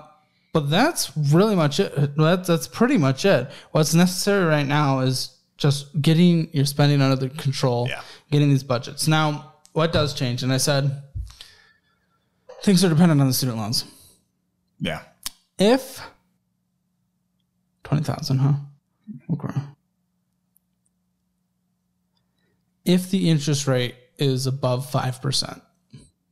[0.53, 2.17] but that's really much it.
[2.17, 3.51] That's that's pretty much it.
[3.73, 8.03] What's necessary right now is just getting your spending under the control, Yeah.
[8.31, 9.07] getting these budgets.
[9.09, 10.43] Now, what does change?
[10.43, 11.03] And I said
[12.63, 13.85] things are dependent on the student loans.
[14.81, 15.03] Yeah.
[15.59, 16.01] If
[17.83, 18.53] twenty thousand, huh?
[19.33, 19.61] Okay.
[22.85, 25.63] If the interest rate is above five percent,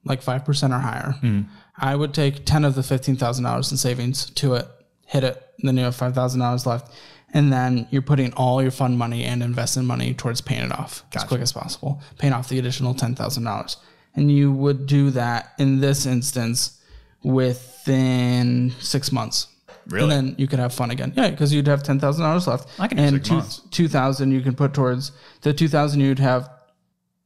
[0.05, 1.43] like five percent or higher, hmm.
[1.77, 4.69] I would take ten of the fifteen thousand dollars in savings to it,
[5.07, 6.93] hit it, and then you have five thousand dollars left,
[7.33, 11.05] and then you're putting all your fund money and investment money towards paying it off
[11.15, 13.79] as quick as possible, paying off the additional ten thousand dollars,
[14.15, 16.81] and you would do that in this instance
[17.23, 19.47] within six months.
[19.89, 20.15] Really?
[20.15, 21.13] And then you could have fun again.
[21.17, 22.69] Yeah, because you'd have ten thousand dollars left.
[22.79, 23.61] I can do and six two months.
[23.71, 26.49] two thousand you can put towards the two thousand you'd have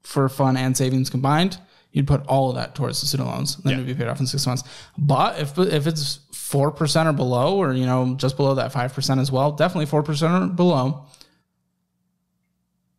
[0.03, 1.59] for fun and savings combined.
[1.92, 3.57] You'd put all of that towards the student loans.
[3.57, 3.77] Then Yeah.
[3.81, 4.64] it'd be paid off in six months.
[4.99, 8.92] But if if it's four percent or below, or you know just below that five
[8.95, 11.07] percent as well, definitely four percent or below.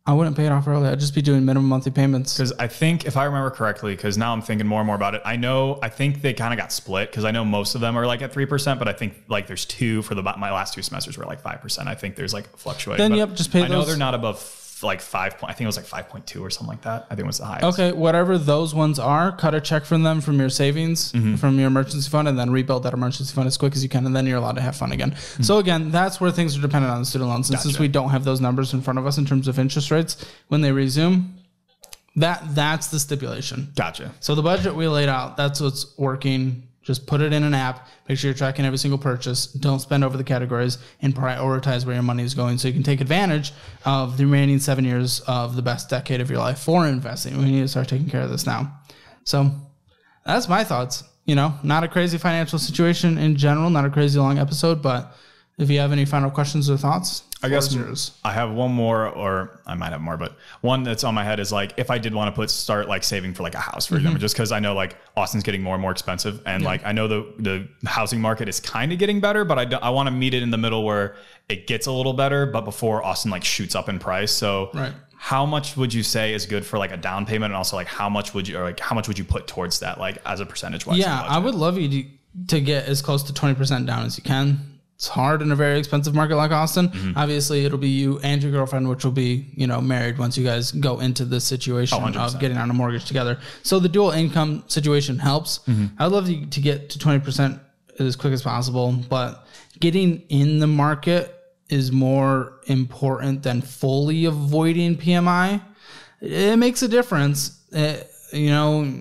[0.08, 0.88] I wouldn't pay it off early.
[0.88, 2.34] I'd just be doing minimum monthly payments.
[2.34, 5.14] Because I think, if I remember correctly, because now I'm thinking more and more about
[5.14, 5.20] it.
[5.22, 7.94] I know, I think they kind of got split because I know most of them
[7.94, 10.72] are like at three percent, but I think like there's two for the my last
[10.72, 11.90] two semesters were like five percent.
[11.90, 13.04] I think there's like fluctuating.
[13.04, 14.38] Then, but yep, just pay I know they're not above
[14.82, 15.38] like five.
[15.38, 17.06] point- I think it was like five point two or something like that.
[17.10, 17.64] I think it was the highest.
[17.78, 21.36] Okay, whatever those ones are, cut a check from them from your savings, Mm-hmm.
[21.36, 24.06] from your emergency fund, and then rebuild that emergency fund as quick as you can,
[24.06, 25.14] and then you're allowed to have fun again.
[25.40, 27.50] So again, that's where things are dependent on the student loans.
[27.50, 27.82] And since Mm-hmm.
[27.82, 30.60] We don't have those numbers in front of us in terms of interest rates when
[30.60, 31.34] they resume,
[32.16, 33.72] that that's the stipulation.
[33.76, 34.12] Gotcha.
[34.20, 36.67] So the budget we laid out, that's what's working.
[36.88, 37.86] Just put it in an app.
[38.08, 39.44] Make sure you're tracking every single purchase.
[39.44, 42.82] Don't spend over the categories and prioritize where your money is going so you can
[42.82, 43.52] take advantage
[43.84, 47.36] of the remaining seven years of the best decade of your life for investing.
[47.36, 48.80] We need to start taking care of this now.
[49.24, 49.50] So
[50.24, 51.04] that's my thoughts.
[51.26, 55.14] You know, not a crazy financial situation in general, not a crazy long episode, but
[55.58, 58.12] if you have any final questions or thoughts, I guess yours.
[58.24, 61.38] I have one more, or I might have more, but one that's on my head
[61.40, 63.86] is like if I did want to put start like saving for like a house,
[63.86, 63.98] for Mm-hmm.
[64.00, 66.92] example, just because I know like Austin's getting more and more expensive, and like I
[66.92, 70.06] know the the housing market is kind of getting better, but I, do, I want
[70.08, 71.16] to meet it in the middle where
[71.48, 74.32] it gets a little better, but before Austin like shoots up in price.
[74.32, 74.92] So Right.
[75.16, 77.86] how much would you say is good for like a down payment, and also like
[77.88, 80.40] how much would you or like how much would you put towards that, like as
[80.40, 80.98] a percentage wise?
[80.98, 82.08] Yeah, I would love you to,
[82.48, 84.77] to get as close to 20% down as you can.
[84.98, 86.88] It's hard in a very expensive market like Austin.
[86.88, 87.12] Mm-hmm.
[87.16, 90.42] Obviously, it'll be you and your girlfriend, which will be, you know, married once you
[90.42, 93.38] guys go into this situation Oh, of getting on a mortgage together.
[93.62, 95.60] So the dual income situation helps.
[95.68, 96.02] Mm-hmm.
[96.02, 97.60] I'd love you to get to 20%
[98.00, 99.46] as quick as possible, but
[99.78, 101.32] getting in the market
[101.68, 105.62] is more important than fully avoiding PMI.
[106.20, 107.62] It makes a difference.
[107.70, 108.92] It, you know,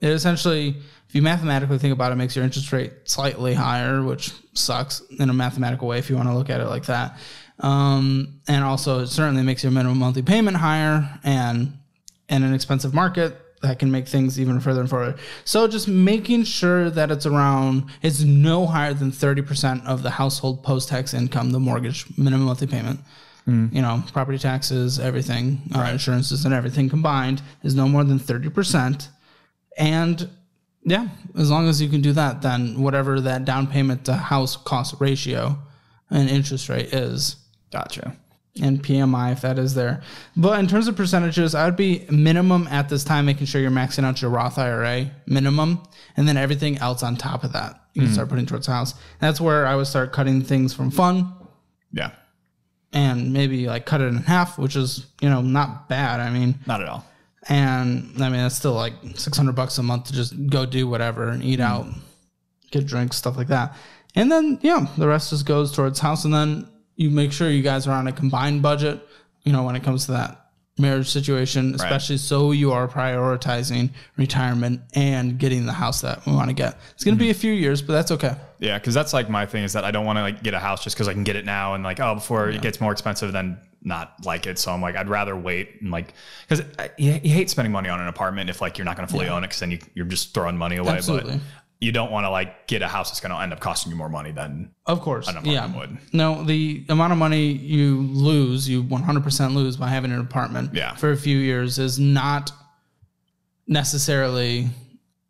[0.00, 0.76] it essentially,
[1.08, 5.30] if you mathematically think about it, makes your interest rate slightly higher, which sucks in
[5.30, 7.18] a mathematical way if you want to look at it like that.
[7.60, 11.76] Um, and also, it certainly makes your minimum monthly payment higher, and
[12.28, 15.18] in an expensive market, that can make things even further and further.
[15.44, 20.62] So, just making sure that it's around, it's no higher than 30% of the household
[20.62, 23.00] post tax income, the mortgage minimum monthly payment
[23.72, 29.08] you know, property taxes, everything, uh, insurances, and everything combined is no more than 30%.
[29.78, 30.28] And
[30.84, 34.56] yeah, as long as you can do that, then whatever that down payment to house
[34.56, 35.56] cost ratio
[36.10, 37.36] and interest rate is,
[37.72, 38.16] gotcha.
[38.60, 40.02] and PMI if that is there.
[40.36, 43.70] But in terms of percentages, I would be minimum at this time, making sure you're
[43.70, 45.82] maxing out your Roth IRA minimum,
[46.16, 48.14] and then everything else on top of that you can hmm.
[48.14, 48.94] start putting towards the house.
[49.18, 51.34] That's where I would start cutting things from fun
[51.92, 52.12] Yeah,
[52.92, 56.20] and maybe like cut it in half, which is you know not bad.
[56.20, 57.04] I mean, not at all.
[57.48, 60.88] And I mean it's still like six hundred bucks a month to just go do
[60.88, 61.64] whatever and eat mm.
[61.64, 61.86] out.
[62.70, 63.74] get drinks, stuff like that.
[64.14, 66.24] And then, yeah, the rest just goes towards house.
[66.24, 69.00] And then you make sure you guys are on a combined budget,
[69.44, 70.47] you know, when it comes to that
[70.78, 76.48] marriage situation, especially so you are prioritizing retirement and getting the house that we want
[76.48, 76.78] to get.
[76.92, 77.32] It's going to be mm-hmm.
[77.32, 78.36] a few years, but that's okay.
[78.58, 80.58] Yeah, because that's like my thing is that I don't want to like get a
[80.58, 82.92] house just because I can get it now and like oh before it gets more
[82.92, 84.58] expensive then not like it.
[84.58, 86.14] So I'm like I'd rather wait and like
[86.48, 86.64] because
[86.96, 89.28] you, you hate spending money on an apartment if like you're not going to fully
[89.28, 90.92] own it because then you, you're just throwing money away.
[90.92, 91.34] Absolutely.
[91.34, 91.42] But
[91.80, 93.96] you don't want to like get a house that's going to end up costing you
[93.96, 95.28] more money than Of course.
[95.28, 95.78] an apartment Yeah.
[95.78, 95.98] would.
[96.12, 100.94] No, the amount of money you lose, you 100% lose by having an apartment Yeah.
[100.96, 102.50] for a few years is not
[103.66, 104.68] necessarily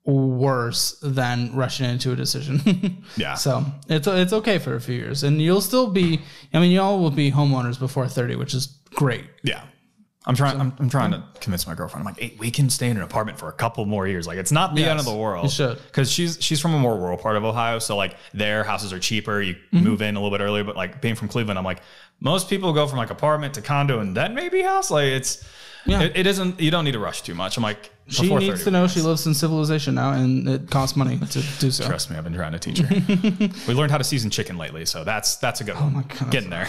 [0.04, 3.04] worse than rushing into a decision.
[3.16, 3.34] Yeah.
[3.34, 6.20] So it's it's okay for a few years, and you'll still be.
[6.54, 9.24] I mean, y'all will be homeowners before 30, which is great.
[9.42, 9.62] Yeah.
[10.26, 10.60] I'm trying.
[10.60, 12.06] I'm, I'm trying to convince my girlfriend.
[12.06, 14.26] I'm like, hey, we can stay in an apartment for a couple more years.
[14.26, 15.44] Like, it's not the Yes, end of the world.
[15.44, 15.78] you should.
[15.86, 18.98] because she's she's from a more rural part of Ohio, so like their houses are
[18.98, 19.40] cheaper.
[19.40, 19.84] You Mm-hmm.
[19.84, 21.80] move in a little bit earlier, but like being from Cleveland, I'm like,
[22.20, 24.90] most people go from like apartment to condo and then maybe house.
[24.90, 25.44] Like, it's
[25.88, 26.02] Yeah.
[26.02, 26.60] it, it isn't.
[26.60, 27.56] You don't need to rush too much.
[27.56, 31.18] I'm like, She needs to know she lives in civilization now, and it costs money
[31.18, 31.86] to do so.
[31.86, 32.88] Trust me, I've been trying to teach her.
[33.68, 35.84] we learned how to season chicken lately, so that's that's a good one.
[35.84, 36.30] Oh my God.
[36.30, 36.68] Getting there.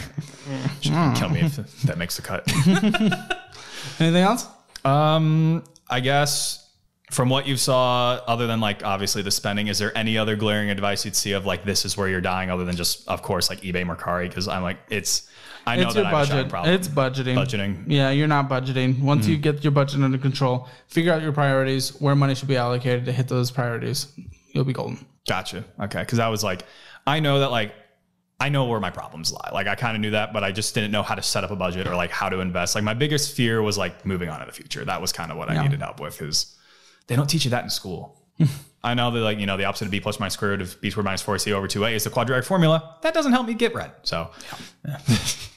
[0.82, 2.48] She can kill me if that makes the cut.
[4.00, 4.48] Anything else?
[4.86, 6.70] Um, I guess
[7.12, 10.70] from what you saw, other than like obviously the spending, is there any other glaring
[10.70, 13.50] advice you'd see of like this is where you're dying, other than just of course
[13.50, 14.30] like eBay Mercari?
[14.30, 15.29] Because I'm like it's
[15.70, 16.50] I know it's that your a budget.
[16.50, 16.74] problem.
[16.74, 17.36] It's budgeting.
[17.36, 17.84] Budgeting.
[17.88, 19.00] Yeah, you're not budgeting.
[19.02, 19.42] Once you mm.
[19.42, 23.12] get your budget under control, figure out your priorities, where money should be allocated to
[23.12, 24.08] hit those priorities.
[24.52, 25.06] You'll be golden.
[25.28, 25.64] Gotcha.
[25.80, 26.64] Okay, because I was like,
[27.06, 27.74] I know that like.
[28.42, 29.50] I know where my problems lie.
[29.52, 31.52] Like I kind of knew that, but I just didn't know how to set up
[31.52, 32.74] a budget or like how to invest.
[32.74, 34.86] Like my biggest fear was like moving on in the future.
[34.86, 36.56] That was kind of what I needed help with because
[37.08, 38.18] they don't teach you that in school.
[38.84, 40.80] I know that like, you know, the opposite of B plus minus square root of
[40.80, 42.98] B squared minus 4C over 2A is the quadratic formula.
[43.02, 43.92] That doesn't help me get red.
[44.04, 44.32] So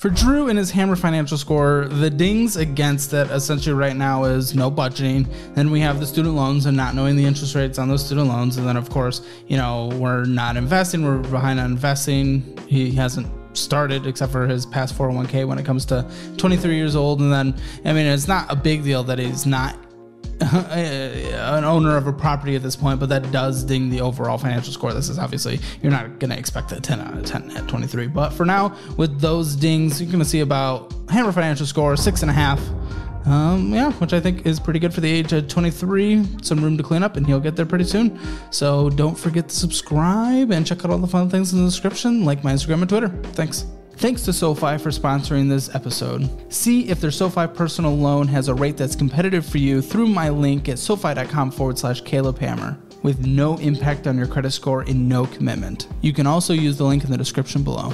[0.00, 4.54] For Drew and his Hammer financial score, the dings against it essentially right now is
[4.54, 5.28] no budgeting.
[5.54, 8.28] Then we have the student loans and not knowing the interest rates on those student
[8.28, 8.56] loans.
[8.56, 11.04] And then, of course, you know, we're not investing.
[11.04, 12.58] We're behind on investing.
[12.66, 17.20] He hasn't started except for his past 401k when it comes to 23 years old.
[17.20, 19.76] And then, I mean, it's not a big deal that he's not
[20.40, 24.72] an owner of a property at this point, but that does ding the overall financial
[24.72, 24.94] score.
[24.94, 28.06] This is obviously you're not going to expect a 10 out of 10 at 23,
[28.06, 32.22] but for now, with those dings, you're going to see about Hammer financial score six
[32.22, 32.60] and a half.
[33.26, 36.26] Um, yeah, which I think is pretty good for the age of 23.
[36.42, 38.18] Some room to clean up, and he'll get there pretty soon.
[38.50, 42.24] So don't forget to subscribe and check out all the fun things in the description,
[42.24, 43.08] like my Instagram and Twitter.
[43.34, 43.66] Thanks.
[44.00, 46.30] Thanks to SoFi for sponsoring this episode.
[46.50, 50.30] See if their SoFi personal loan has a rate that's competitive for you through my
[50.30, 55.06] link at SoFi.com forward slash Caleb Hammer with no impact on your credit score and
[55.06, 55.86] no commitment.
[56.00, 57.92] You can also use the link in the description below.